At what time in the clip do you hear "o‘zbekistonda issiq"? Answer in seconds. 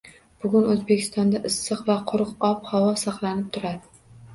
0.75-1.85